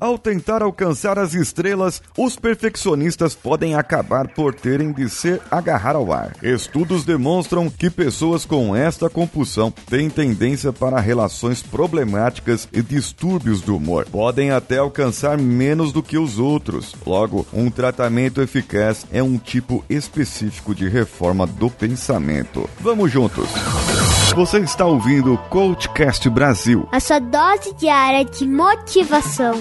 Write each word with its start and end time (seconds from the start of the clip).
Ao 0.00 0.16
tentar 0.16 0.62
alcançar 0.62 1.18
as 1.18 1.34
estrelas, 1.34 2.02
os 2.16 2.34
perfeccionistas 2.34 3.34
podem 3.34 3.74
acabar 3.74 4.28
por 4.28 4.54
terem 4.54 4.92
de 4.92 5.10
se 5.10 5.38
agarrar 5.50 5.94
ao 5.94 6.10
ar. 6.10 6.34
Estudos 6.42 7.04
demonstram 7.04 7.68
que 7.68 7.90
pessoas 7.90 8.46
com 8.46 8.74
esta 8.74 9.10
compulsão 9.10 9.70
têm 9.70 10.08
tendência 10.08 10.72
para 10.72 10.98
relações 10.98 11.62
problemáticas 11.62 12.66
e 12.72 12.80
distúrbios 12.80 13.60
do 13.60 13.76
humor. 13.76 14.06
Podem 14.10 14.50
até 14.52 14.78
alcançar 14.78 15.36
menos 15.36 15.92
do 15.92 16.02
que 16.02 16.16
os 16.16 16.38
outros. 16.38 16.94
Logo, 17.06 17.46
um 17.52 17.70
tratamento 17.70 18.40
eficaz 18.40 19.04
é 19.12 19.22
um 19.22 19.36
tipo 19.36 19.84
específico 19.90 20.74
de 20.74 20.88
reforma 20.88 21.46
do 21.46 21.68
pensamento. 21.68 22.68
Vamos 22.80 23.12
juntos! 23.12 23.50
Você 24.34 24.60
está 24.60 24.86
ouvindo 24.86 25.34
o 25.34 25.38
Coachcast 25.38 26.30
Brasil. 26.30 26.88
A 26.92 27.00
sua 27.00 27.18
dose 27.18 27.74
diária 27.74 28.24
de 28.24 28.46
motivação. 28.46 29.60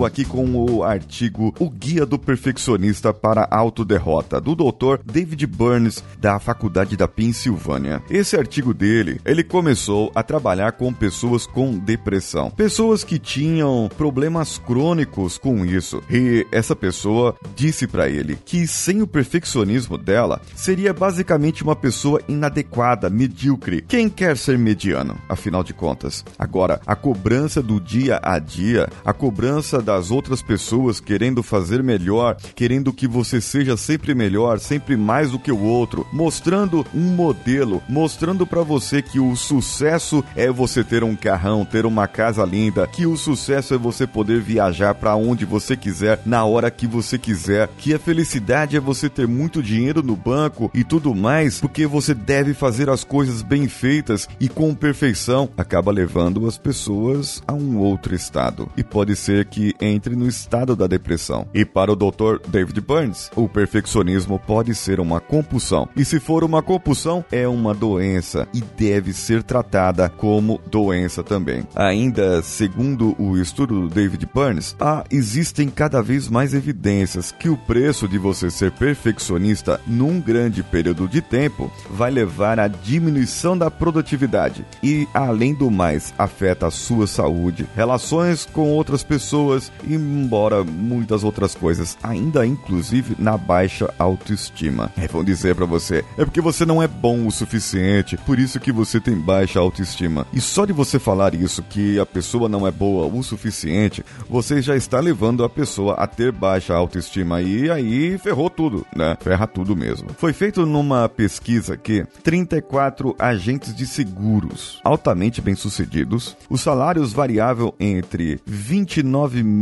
Estou 0.00 0.06
aqui 0.06 0.24
com 0.24 0.54
o 0.54 0.82
artigo 0.82 1.54
O 1.58 1.68
Guia 1.68 2.06
do 2.06 2.18
Perfeccionista 2.18 3.12
para 3.12 3.42
a 3.50 3.58
Autoderrota, 3.58 4.40
do 4.40 4.54
Dr. 4.54 5.02
David 5.04 5.46
Burns, 5.46 6.02
da 6.18 6.38
Faculdade 6.38 6.96
da 6.96 7.06
Pensilvânia. 7.06 8.02
Esse 8.08 8.34
artigo 8.34 8.72
dele, 8.72 9.20
ele 9.26 9.44
começou 9.44 10.10
a 10.14 10.22
trabalhar 10.22 10.72
com 10.72 10.90
pessoas 10.90 11.46
com 11.46 11.76
depressão, 11.76 12.50
pessoas 12.50 13.04
que 13.04 13.18
tinham 13.18 13.90
problemas 13.94 14.56
crônicos 14.56 15.36
com 15.36 15.66
isso. 15.66 16.02
E 16.08 16.46
essa 16.50 16.74
pessoa 16.74 17.36
disse 17.54 17.86
para 17.86 18.08
ele 18.08 18.38
que 18.42 18.66
sem 18.66 19.02
o 19.02 19.06
perfeccionismo 19.06 19.98
dela, 19.98 20.40
seria 20.54 20.94
basicamente 20.94 21.62
uma 21.62 21.76
pessoa 21.76 22.22
inadequada, 22.26 23.10
medíocre. 23.10 23.84
Quem 23.86 24.08
quer 24.08 24.38
ser 24.38 24.56
mediano, 24.56 25.18
afinal 25.28 25.62
de 25.62 25.74
contas? 25.74 26.24
Agora, 26.38 26.80
a 26.86 26.96
cobrança 26.96 27.62
do 27.62 27.78
dia 27.78 28.18
a 28.22 28.38
dia, 28.38 28.88
a 29.04 29.12
cobrança 29.12 29.82
das 29.90 30.12
outras 30.12 30.40
pessoas 30.40 31.00
querendo 31.00 31.42
fazer 31.42 31.82
melhor, 31.82 32.36
querendo 32.54 32.92
que 32.92 33.08
você 33.08 33.40
seja 33.40 33.76
sempre 33.76 34.14
melhor, 34.14 34.60
sempre 34.60 34.96
mais 34.96 35.32
do 35.32 35.38
que 35.38 35.50
o 35.50 35.60
outro, 35.60 36.06
mostrando 36.12 36.86
um 36.94 37.12
modelo, 37.12 37.82
mostrando 37.88 38.46
para 38.46 38.62
você 38.62 39.02
que 39.02 39.18
o 39.18 39.34
sucesso 39.34 40.24
é 40.36 40.48
você 40.48 40.84
ter 40.84 41.02
um 41.02 41.16
carrão, 41.16 41.64
ter 41.64 41.84
uma 41.84 42.06
casa 42.06 42.44
linda, 42.44 42.86
que 42.86 43.04
o 43.04 43.16
sucesso 43.16 43.74
é 43.74 43.78
você 43.78 44.06
poder 44.06 44.40
viajar 44.40 44.94
para 44.94 45.16
onde 45.16 45.44
você 45.44 45.76
quiser, 45.76 46.20
na 46.24 46.44
hora 46.44 46.70
que 46.70 46.86
você 46.86 47.18
quiser, 47.18 47.68
que 47.76 47.92
a 47.92 47.98
felicidade 47.98 48.76
é 48.76 48.80
você 48.80 49.08
ter 49.08 49.26
muito 49.26 49.60
dinheiro 49.60 50.04
no 50.04 50.14
banco 50.14 50.70
e 50.72 50.84
tudo 50.84 51.12
mais, 51.16 51.58
porque 51.58 51.84
você 51.84 52.14
deve 52.14 52.54
fazer 52.54 52.88
as 52.88 53.02
coisas 53.02 53.42
bem 53.42 53.66
feitas 53.66 54.28
e 54.38 54.48
com 54.48 54.72
perfeição, 54.72 55.48
acaba 55.58 55.90
levando 55.90 56.46
as 56.46 56.56
pessoas 56.56 57.42
a 57.44 57.52
um 57.52 57.78
outro 57.78 58.14
estado. 58.14 58.70
E 58.76 58.84
pode 58.84 59.16
ser 59.16 59.46
que 59.46 59.74
entre 59.80 60.16
no 60.16 60.26
estado 60.26 60.76
da 60.76 60.86
depressão. 60.86 61.46
E 61.54 61.64
para 61.64 61.92
o 61.92 61.96
Dr. 61.96 62.38
David 62.48 62.80
Burns, 62.80 63.30
o 63.36 63.48
perfeccionismo 63.48 64.38
pode 64.38 64.74
ser 64.74 65.00
uma 65.00 65.20
compulsão. 65.20 65.88
E 65.96 66.04
se 66.04 66.20
for 66.20 66.44
uma 66.44 66.62
compulsão, 66.62 67.24
é 67.30 67.46
uma 67.46 67.74
doença 67.74 68.46
e 68.54 68.60
deve 68.60 69.12
ser 69.12 69.42
tratada 69.42 70.08
como 70.08 70.60
doença 70.70 71.22
também. 71.22 71.66
Ainda 71.74 72.42
segundo 72.42 73.14
o 73.18 73.36
estudo 73.36 73.82
do 73.82 73.88
David 73.88 74.28
Burns, 74.32 74.76
há, 74.80 75.04
existem 75.10 75.68
cada 75.68 76.02
vez 76.02 76.28
mais 76.28 76.54
evidências 76.54 77.32
que 77.32 77.48
o 77.48 77.56
preço 77.56 78.08
de 78.08 78.18
você 78.18 78.50
ser 78.50 78.72
perfeccionista 78.72 79.80
num 79.86 80.20
grande 80.20 80.62
período 80.62 81.08
de 81.08 81.20
tempo 81.20 81.70
vai 81.90 82.10
levar 82.10 82.58
à 82.58 82.68
diminuição 82.68 83.56
da 83.56 83.70
produtividade 83.70 84.64
e, 84.82 85.08
além 85.14 85.54
do 85.54 85.70
mais, 85.70 86.12
afeta 86.18 86.66
a 86.66 86.70
sua 86.70 87.06
saúde, 87.06 87.66
relações 87.74 88.46
com 88.46 88.70
outras 88.70 89.02
pessoas 89.02 89.69
embora 89.86 90.64
muitas 90.64 91.24
outras 91.24 91.54
coisas, 91.54 91.96
ainda 92.02 92.46
inclusive 92.46 93.16
na 93.18 93.36
baixa 93.36 93.92
autoestima. 93.98 94.90
É, 94.96 95.06
vão 95.06 95.24
dizer 95.24 95.54
para 95.54 95.66
você, 95.66 96.04
é 96.18 96.24
porque 96.24 96.40
você 96.40 96.66
não 96.66 96.82
é 96.82 96.88
bom 96.88 97.26
o 97.26 97.30
suficiente, 97.30 98.16
por 98.18 98.38
isso 98.38 98.60
que 98.60 98.72
você 98.72 99.00
tem 99.00 99.16
baixa 99.16 99.58
autoestima. 99.58 100.26
E 100.32 100.40
só 100.40 100.64
de 100.64 100.72
você 100.72 100.98
falar 100.98 101.34
isso, 101.34 101.62
que 101.62 101.98
a 101.98 102.06
pessoa 102.06 102.48
não 102.48 102.66
é 102.66 102.70
boa 102.70 103.06
o 103.06 103.22
suficiente, 103.22 104.04
você 104.28 104.60
já 104.60 104.76
está 104.76 105.00
levando 105.00 105.44
a 105.44 105.48
pessoa 105.48 105.94
a 105.94 106.06
ter 106.06 106.32
baixa 106.32 106.74
autoestima 106.74 107.40
e 107.40 107.70
aí 107.70 108.18
ferrou 108.18 108.50
tudo, 108.50 108.86
né? 108.94 109.16
Ferra 109.20 109.46
tudo 109.46 109.76
mesmo. 109.76 110.08
Foi 110.16 110.32
feito 110.32 110.66
numa 110.66 111.08
pesquisa 111.08 111.76
que 111.76 112.04
34 112.22 113.14
agentes 113.18 113.74
de 113.74 113.86
seguros 113.86 114.80
altamente 114.84 115.40
bem-sucedidos, 115.40 116.36
os 116.48 116.60
salários 116.60 117.12
variavam 117.12 117.72
entre 117.78 118.40
29 118.46 119.42
mil 119.42 119.59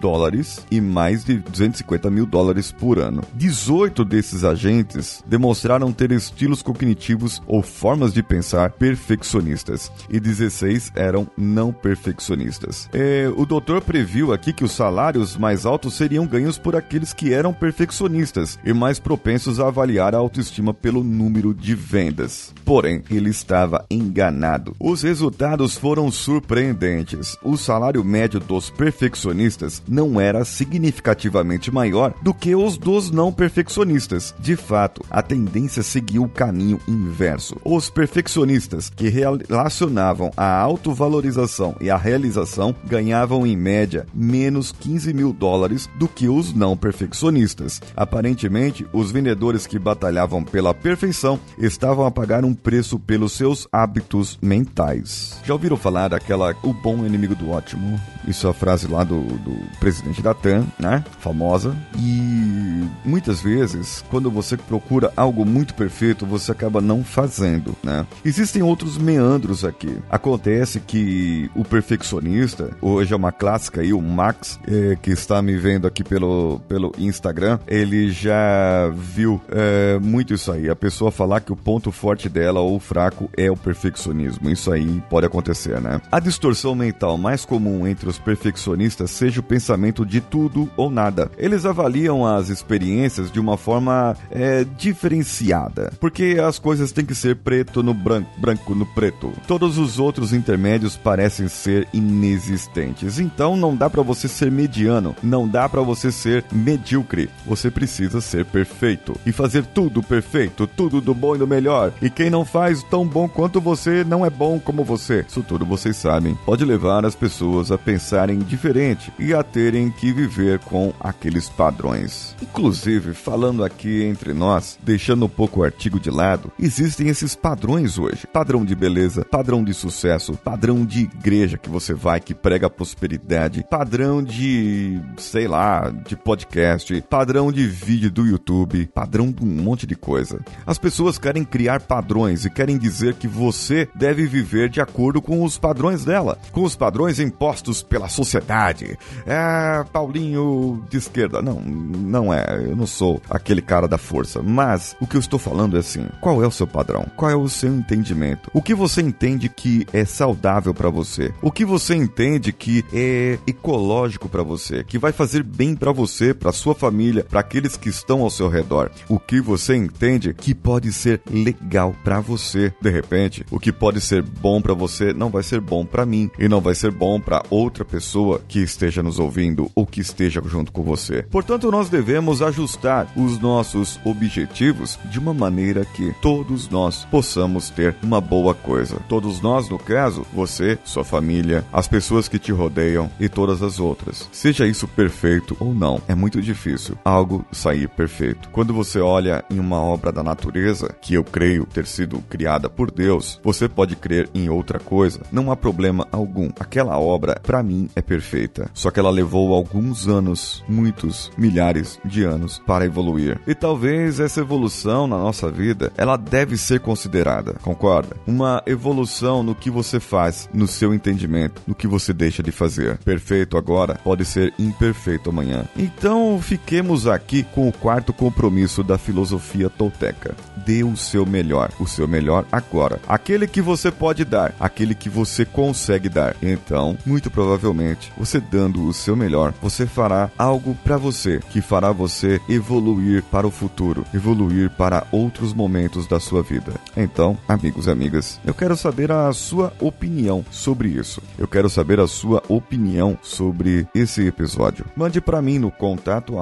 dólares 0.00 0.66
e 0.70 0.80
mais 0.80 1.24
de 1.24 1.38
250 1.38 2.10
mil 2.10 2.26
dólares 2.26 2.72
por 2.72 2.98
ano. 2.98 3.22
18 3.34 4.04
desses 4.04 4.44
agentes 4.44 5.22
demonstraram 5.26 5.92
ter 5.92 6.10
estilos 6.12 6.62
cognitivos 6.62 7.42
ou 7.46 7.62
formas 7.62 8.12
de 8.12 8.22
pensar 8.22 8.70
perfeccionistas 8.70 9.90
e 10.08 10.18
16 10.18 10.92
eram 10.94 11.28
não 11.36 11.72
perfeccionistas. 11.72 12.88
É, 12.92 13.30
o 13.36 13.44
doutor 13.44 13.82
previu 13.82 14.32
aqui 14.32 14.52
que 14.52 14.64
os 14.64 14.72
salários 14.72 15.36
mais 15.36 15.66
altos 15.66 15.94
seriam 15.94 16.26
ganhos 16.26 16.58
por 16.58 16.76
aqueles 16.76 17.12
que 17.12 17.32
eram 17.32 17.52
perfeccionistas 17.52 18.58
e 18.64 18.72
mais 18.72 18.98
propensos 18.98 19.60
a 19.60 19.68
avaliar 19.68 20.14
a 20.14 20.18
autoestima 20.18 20.72
pelo 20.72 21.04
número 21.04 21.52
de 21.52 21.74
vendas. 21.74 22.54
Porém, 22.64 23.02
ele 23.10 23.30
estava 23.30 23.84
enganado. 23.90 24.74
Os 24.78 25.02
resultados 25.02 25.76
foram 25.76 26.10
surpreendentes. 26.10 27.36
O 27.42 27.56
salário 27.56 28.04
médio 28.04 28.40
dos 28.40 28.70
perfeccionistas 28.70 29.39
não 29.88 30.20
era 30.20 30.44
significativamente 30.44 31.70
maior 31.70 32.14
do 32.22 32.34
que 32.34 32.54
os 32.54 32.76
dos 32.76 33.10
não 33.10 33.32
perfeccionistas. 33.32 34.34
De 34.38 34.56
fato, 34.56 35.04
a 35.10 35.22
tendência 35.22 35.82
seguiu 35.82 36.24
o 36.24 36.28
caminho 36.28 36.80
inverso. 36.86 37.56
Os 37.64 37.88
perfeccionistas 37.88 38.90
que 38.90 39.08
relacionavam 39.08 40.30
a 40.36 40.58
autovalorização 40.60 41.76
e 41.80 41.90
a 41.90 41.96
realização 41.96 42.74
ganhavam 42.86 43.46
em 43.46 43.56
média 43.56 44.06
menos 44.14 44.72
15 44.72 45.12
mil 45.12 45.32
dólares 45.32 45.88
do 45.98 46.08
que 46.08 46.28
os 46.28 46.52
não 46.52 46.76
perfeccionistas. 46.76 47.80
Aparentemente, 47.96 48.86
os 48.92 49.10
vendedores 49.10 49.66
que 49.66 49.78
batalhavam 49.78 50.42
pela 50.42 50.74
perfeição 50.74 51.38
estavam 51.58 52.06
a 52.06 52.10
pagar 52.10 52.44
um 52.44 52.54
preço 52.54 52.98
pelos 52.98 53.32
seus 53.32 53.66
hábitos 53.72 54.38
mentais. 54.42 55.38
Já 55.44 55.54
ouviram 55.54 55.76
falar 55.76 56.08
daquela 56.08 56.54
o 56.62 56.72
bom 56.72 57.04
inimigo 57.06 57.34
do 57.34 57.50
ótimo? 57.50 58.00
Isso 58.26 58.46
é 58.46 58.50
a 58.50 58.54
frase 58.54 58.86
lá 58.86 59.04
do, 59.04 59.29
do 59.34 59.56
presidente 59.78 60.22
da 60.22 60.34
TAM, 60.34 60.66
né? 60.78 61.04
Famosa. 61.18 61.76
E 61.98 62.84
muitas 63.04 63.40
vezes, 63.40 64.04
quando 64.10 64.30
você 64.30 64.56
procura 64.56 65.12
algo 65.16 65.44
muito 65.44 65.74
perfeito, 65.74 66.26
você 66.26 66.52
acaba 66.52 66.80
não 66.80 67.04
fazendo, 67.04 67.76
né? 67.82 68.06
Existem 68.24 68.62
outros 68.62 68.98
meandros 68.98 69.64
aqui. 69.64 69.98
Acontece 70.10 70.80
que 70.80 71.50
o 71.54 71.64
perfeccionista, 71.64 72.70
hoje 72.80 73.12
é 73.12 73.16
uma 73.16 73.32
clássica 73.32 73.80
aí, 73.80 73.92
o 73.92 74.00
Max, 74.00 74.58
é, 74.66 74.96
que 75.00 75.10
está 75.10 75.40
me 75.42 75.56
vendo 75.56 75.86
aqui 75.86 76.02
pelo, 76.02 76.60
pelo 76.68 76.92
Instagram, 76.98 77.58
ele 77.66 78.10
já 78.10 78.88
viu 78.94 79.40
é, 79.48 79.98
muito 79.98 80.34
isso 80.34 80.50
aí. 80.52 80.68
A 80.68 80.76
pessoa 80.76 81.10
falar 81.10 81.40
que 81.40 81.52
o 81.52 81.56
ponto 81.56 81.90
forte 81.92 82.28
dela 82.28 82.60
ou 82.60 82.78
fraco 82.78 83.30
é 83.36 83.50
o 83.50 83.56
perfeccionismo. 83.56 84.50
Isso 84.50 84.72
aí 84.72 85.02
pode 85.08 85.26
acontecer, 85.26 85.80
né? 85.80 86.00
A 86.10 86.20
distorção 86.20 86.74
mental 86.74 87.16
mais 87.16 87.44
comum 87.44 87.86
entre 87.86 88.08
os 88.08 88.18
perfeccionistas 88.18 89.10
seja 89.20 89.40
o 89.40 89.42
pensamento 89.42 90.06
de 90.06 90.18
tudo 90.18 90.70
ou 90.78 90.88
nada. 90.88 91.30
Eles 91.36 91.66
avaliam 91.66 92.24
as 92.24 92.48
experiências 92.48 93.30
de 93.30 93.38
uma 93.38 93.58
forma 93.58 94.16
é, 94.30 94.64
diferenciada, 94.78 95.92
porque 96.00 96.38
as 96.42 96.58
coisas 96.58 96.90
têm 96.90 97.04
que 97.04 97.14
ser 97.14 97.36
preto 97.36 97.82
no 97.82 97.92
branco, 97.92 98.30
branco 98.38 98.74
no 98.74 98.86
preto. 98.86 99.30
Todos 99.46 99.76
os 99.76 99.98
outros 99.98 100.32
intermédios 100.32 100.96
parecem 100.96 101.48
ser 101.48 101.86
inexistentes. 101.92 103.18
Então 103.18 103.58
não 103.58 103.76
dá 103.76 103.90
para 103.90 104.00
você 104.00 104.26
ser 104.26 104.50
mediano, 104.50 105.14
não 105.22 105.46
dá 105.46 105.68
para 105.68 105.82
você 105.82 106.10
ser 106.10 106.42
medíocre. 106.50 107.28
Você 107.44 107.70
precisa 107.70 108.22
ser 108.22 108.46
perfeito 108.46 109.14
e 109.26 109.32
fazer 109.32 109.66
tudo 109.66 110.02
perfeito, 110.02 110.66
tudo 110.66 110.98
do 110.98 111.14
bom 111.14 111.36
e 111.36 111.38
do 111.38 111.46
melhor. 111.46 111.92
E 112.00 112.08
quem 112.08 112.30
não 112.30 112.46
faz 112.46 112.82
tão 112.84 113.06
bom 113.06 113.28
quanto 113.28 113.60
você 113.60 114.02
não 114.02 114.24
é 114.24 114.30
bom 114.30 114.58
como 114.58 114.82
você. 114.82 115.26
Isso 115.28 115.42
tudo 115.42 115.66
vocês 115.66 115.96
sabem. 115.96 116.38
Pode 116.46 116.64
levar 116.64 117.04
as 117.04 117.14
pessoas 117.14 117.70
a 117.70 117.76
pensarem 117.76 118.38
diferente 118.38 119.09
e 119.18 119.34
a 119.34 119.42
terem 119.42 119.90
que 119.90 120.12
viver 120.12 120.58
com 120.60 120.92
aqueles 121.00 121.48
padrões. 121.48 122.34
Inclusive, 122.40 123.14
falando 123.14 123.64
aqui 123.64 124.02
entre 124.04 124.32
nós, 124.32 124.78
deixando 124.82 125.26
um 125.26 125.28
pouco 125.28 125.60
o 125.60 125.64
artigo 125.64 125.98
de 125.98 126.10
lado, 126.10 126.52
existem 126.58 127.08
esses 127.08 127.34
padrões 127.34 127.98
hoje: 127.98 128.26
padrão 128.26 128.64
de 128.64 128.74
beleza, 128.74 129.24
padrão 129.24 129.62
de 129.64 129.74
sucesso, 129.74 130.34
padrão 130.34 130.84
de 130.84 131.00
igreja 131.00 131.58
que 131.58 131.68
você 131.68 131.94
vai 131.94 132.20
que 132.20 132.34
prega 132.34 132.70
prosperidade, 132.70 133.64
padrão 133.68 134.22
de, 134.22 135.00
sei 135.16 135.46
lá, 135.46 135.90
de 135.90 136.16
podcast, 136.16 137.02
padrão 137.08 137.52
de 137.52 137.66
vídeo 137.66 138.10
do 138.10 138.26
YouTube, 138.26 138.86
padrão 138.94 139.30
de 139.30 139.44
um 139.44 139.46
monte 139.46 139.86
de 139.86 139.94
coisa. 139.94 140.40
As 140.66 140.78
pessoas 140.78 141.18
querem 141.18 141.44
criar 141.44 141.80
padrões 141.82 142.44
e 142.44 142.50
querem 142.50 142.78
dizer 142.78 143.14
que 143.14 143.28
você 143.28 143.88
deve 143.94 144.26
viver 144.26 144.68
de 144.68 144.80
acordo 144.80 145.20
com 145.20 145.42
os 145.42 145.58
padrões 145.58 146.04
dela, 146.04 146.38
com 146.52 146.62
os 146.62 146.76
padrões 146.76 147.18
impostos 147.18 147.82
pela 147.82 148.08
sociedade. 148.08 148.89
É, 149.26 149.84
Paulinho 149.92 150.82
de 150.88 150.98
esquerda. 150.98 151.42
Não, 151.42 151.60
não 151.60 152.32
é. 152.32 152.44
Eu 152.68 152.76
não 152.76 152.86
sou 152.86 153.20
aquele 153.28 153.62
cara 153.62 153.86
da 153.88 153.98
força. 153.98 154.42
Mas 154.42 154.96
o 155.00 155.06
que 155.06 155.16
eu 155.16 155.20
estou 155.20 155.38
falando 155.38 155.76
é 155.76 155.80
assim: 155.80 156.06
qual 156.20 156.42
é 156.42 156.46
o 156.46 156.50
seu 156.50 156.66
padrão? 156.66 157.06
Qual 157.16 157.30
é 157.30 157.36
o 157.36 157.48
seu 157.48 157.72
entendimento? 157.72 158.50
O 158.52 158.62
que 158.62 158.74
você 158.74 159.00
entende 159.00 159.48
que 159.48 159.86
é 159.92 160.04
saudável 160.04 160.74
para 160.74 160.90
você? 160.90 161.32
O 161.42 161.50
que 161.50 161.64
você 161.64 161.94
entende 161.94 162.52
que 162.52 162.84
é 162.92 163.38
ecológico 163.46 164.28
para 164.28 164.42
você? 164.42 164.84
Que 164.84 164.98
vai 164.98 165.12
fazer 165.12 165.42
bem 165.42 165.74
para 165.74 165.92
você, 165.92 166.32
para 166.34 166.52
sua 166.52 166.74
família, 166.74 167.24
para 167.24 167.40
aqueles 167.40 167.76
que 167.76 167.88
estão 167.88 168.22
ao 168.22 168.30
seu 168.30 168.48
redor? 168.48 168.90
O 169.08 169.18
que 169.18 169.40
você 169.40 169.76
entende 169.76 170.34
que 170.34 170.54
pode 170.54 170.92
ser 170.92 171.20
legal 171.30 171.94
para 172.04 172.20
você? 172.20 172.72
De 172.80 172.90
repente, 172.90 173.44
o 173.50 173.58
que 173.58 173.72
pode 173.72 174.00
ser 174.00 174.22
bom 174.22 174.60
para 174.60 174.74
você 174.74 175.12
não 175.12 175.30
vai 175.30 175.42
ser 175.42 175.60
bom 175.60 175.84
para 175.84 176.06
mim 176.06 176.30
e 176.38 176.48
não 176.48 176.60
vai 176.60 176.74
ser 176.74 176.90
bom 176.90 177.20
para 177.20 177.42
outra 177.50 177.84
pessoa 177.84 178.40
que 178.46 178.60
esteja 178.80 179.02
nos 179.02 179.18
ouvindo 179.18 179.70
ou 179.74 179.84
que 179.84 180.00
esteja 180.00 180.40
junto 180.46 180.72
com 180.72 180.82
você. 180.82 181.22
Portanto, 181.24 181.70
nós 181.70 181.90
devemos 181.90 182.40
ajustar 182.40 183.06
os 183.14 183.38
nossos 183.38 184.00
objetivos 184.06 184.98
de 185.04 185.18
uma 185.18 185.34
maneira 185.34 185.84
que 185.84 186.14
todos 186.22 186.66
nós 186.70 187.04
possamos 187.10 187.68
ter 187.68 187.94
uma 188.02 188.22
boa 188.22 188.54
coisa. 188.54 188.96
Todos 189.06 189.42
nós, 189.42 189.68
no 189.68 189.78
caso, 189.78 190.26
você, 190.32 190.78
sua 190.82 191.04
família, 191.04 191.62
as 191.70 191.86
pessoas 191.86 192.26
que 192.26 192.38
te 192.38 192.52
rodeiam 192.52 193.10
e 193.20 193.28
todas 193.28 193.62
as 193.62 193.78
outras. 193.78 194.26
Seja 194.32 194.66
isso 194.66 194.88
perfeito 194.88 195.54
ou 195.60 195.74
não, 195.74 196.00
é 196.08 196.14
muito 196.14 196.40
difícil 196.40 196.96
algo 197.04 197.44
sair 197.52 197.86
perfeito. 197.86 198.48
Quando 198.48 198.72
você 198.72 198.98
olha 198.98 199.44
em 199.50 199.58
uma 199.58 199.80
obra 199.80 200.10
da 200.10 200.22
natureza, 200.22 200.94
que 201.02 201.12
eu 201.12 201.22
creio 201.22 201.66
ter 201.66 201.86
sido 201.86 202.22
criada 202.30 202.70
por 202.70 202.90
Deus, 202.90 203.38
você 203.44 203.68
pode 203.68 203.94
crer 203.94 204.30
em 204.34 204.48
outra 204.48 204.78
coisa, 204.78 205.20
não 205.30 205.52
há 205.52 205.56
problema 205.56 206.08
algum. 206.10 206.48
Aquela 206.58 206.98
obra, 206.98 207.38
para 207.42 207.62
mim, 207.62 207.90
é 207.94 208.00
perfeita. 208.00 208.69
Só 208.72 208.90
que 208.90 208.98
ela 208.98 209.10
levou 209.10 209.54
alguns 209.54 210.08
anos, 210.08 210.64
muitos 210.68 211.30
milhares 211.36 211.98
de 212.04 212.24
anos, 212.24 212.62
para 212.66 212.84
evoluir. 212.84 213.38
E 213.46 213.54
talvez 213.54 214.20
essa 214.20 214.40
evolução 214.40 215.06
na 215.06 215.18
nossa 215.18 215.50
vida, 215.50 215.92
ela 215.96 216.16
deve 216.16 216.56
ser 216.56 216.80
considerada, 216.80 217.54
concorda? 217.62 218.16
Uma 218.26 218.62
evolução 218.66 219.42
no 219.42 219.54
que 219.54 219.70
você 219.70 220.00
faz, 220.00 220.48
no 220.52 220.66
seu 220.66 220.94
entendimento, 220.94 221.60
no 221.66 221.74
que 221.74 221.86
você 221.86 222.12
deixa 222.12 222.42
de 222.42 222.52
fazer. 222.52 222.98
Perfeito 222.98 223.56
agora 223.56 223.98
pode 224.02 224.24
ser 224.24 224.54
imperfeito 224.58 225.30
amanhã. 225.30 225.64
Então, 225.76 226.40
fiquemos 226.40 227.06
aqui 227.06 227.42
com 227.42 227.68
o 227.68 227.72
quarto 227.72 228.12
compromisso 228.12 228.82
da 228.82 228.96
filosofia 228.96 229.68
tolteca. 229.68 230.34
Dê 230.64 230.84
o 230.84 230.96
seu 230.96 231.26
melhor, 231.26 231.70
o 231.78 231.86
seu 231.86 232.06
melhor 232.06 232.44
agora. 232.50 233.00
Aquele 233.08 233.46
que 233.46 233.60
você 233.60 233.90
pode 233.90 234.24
dar, 234.24 234.54
aquele 234.58 234.94
que 234.94 235.08
você 235.08 235.44
consegue 235.44 236.08
dar. 236.08 236.36
Então, 236.42 236.96
muito 237.04 237.30
provavelmente, 237.30 238.12
você 238.16 238.40
dando 238.40 238.59
o 238.68 238.92
seu 238.92 239.16
melhor, 239.16 239.54
você 239.62 239.86
fará 239.86 240.30
algo 240.36 240.76
para 240.84 240.96
você 240.96 241.40
que 241.50 241.60
fará 241.60 241.92
você 241.92 242.40
evoluir 242.48 243.22
para 243.30 243.46
o 243.46 243.50
futuro, 243.50 244.04
evoluir 244.12 244.70
para 244.70 245.06
outros 245.12 245.54
momentos 245.54 246.06
da 246.06 246.20
sua 246.20 246.42
vida. 246.42 246.72
Então, 246.96 247.38
amigos 247.48 247.86
e 247.86 247.90
amigas, 247.90 248.40
eu 248.44 248.54
quero 248.54 248.76
saber 248.76 249.12
a 249.12 249.32
sua 249.32 249.72
opinião 249.80 250.44
sobre 250.50 250.88
isso. 250.88 251.22
Eu 251.38 251.48
quero 251.48 251.70
saber 251.70 252.00
a 252.00 252.06
sua 252.06 252.42
opinião 252.48 253.16
sobre 253.22 253.86
esse 253.94 254.26
episódio. 254.26 254.84
Mande 254.96 255.20
para 255.20 255.40
mim 255.40 255.58
no 255.58 255.70
contato 255.70 256.34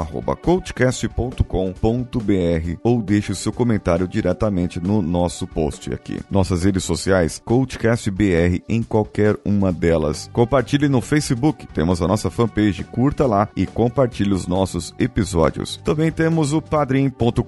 coachcast.com.br 0.42 2.78
ou 2.82 3.02
deixe 3.02 3.32
o 3.32 3.36
seu 3.36 3.52
comentário 3.52 4.08
diretamente 4.08 4.80
no 4.80 5.02
nosso 5.02 5.46
post 5.46 5.92
aqui. 5.92 6.20
Nossas 6.30 6.64
redes 6.64 6.84
sociais, 6.84 7.40
CoachCastBR 7.44 8.62
em 8.68 8.82
qualquer 8.82 9.36
uma 9.44 9.72
delas. 9.72 10.30
Compartilhe 10.32 10.88
no 10.88 11.00
Facebook, 11.00 11.66
temos 11.68 12.00
a 12.00 12.07
nossa 12.08 12.30
fanpage, 12.30 12.82
curta 12.84 13.26
lá 13.26 13.48
e 13.54 13.66
compartilhe 13.66 14.32
os 14.32 14.46
nossos 14.46 14.94
episódios. 14.98 15.78
Também 15.84 16.10
temos 16.10 16.54
o 16.54 16.62
padrim.com.br, 16.62 17.42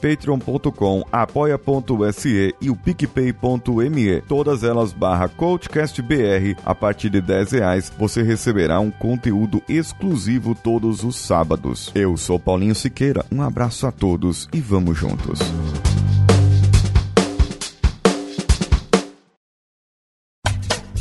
patreon.com, 0.00 1.04
apoia.se 1.12 2.54
e 2.60 2.70
o 2.70 2.76
picpay.me. 2.76 4.22
Todas 4.22 4.64
elas 4.64 4.92
barra 4.92 5.28
CoachCastBR. 5.28 6.56
A 6.64 6.74
partir 6.74 7.10
de 7.10 7.20
10 7.20 7.52
reais 7.52 7.92
você 7.98 8.22
receberá 8.22 8.80
um 8.80 8.90
conteúdo 8.90 9.62
exclusivo 9.68 10.54
todos 10.54 11.04
os 11.04 11.16
sábados. 11.16 11.92
Eu 11.94 12.16
sou 12.16 12.40
Paulinho 12.40 12.74
Siqueira, 12.74 13.24
um 13.30 13.42
abraço 13.42 13.86
a 13.86 13.92
todos 13.92 14.48
e 14.52 14.60
vamos 14.60 14.96
juntos. 14.96 15.40